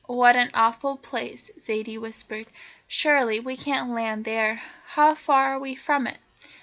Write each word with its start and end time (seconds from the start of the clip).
"What 0.07 0.35
an 0.35 0.49
awful 0.55 0.97
place," 0.97 1.51
Zaidie 1.59 1.99
whispered. 1.99 2.47
"Surely 2.87 3.39
we 3.39 3.55
can't 3.55 3.91
land 3.91 4.25
there. 4.25 4.59
How 4.95 5.13
far 5.13 5.53
are 5.53 5.59
we 5.59 5.75
from 5.75 6.07
it?" 6.07 6.17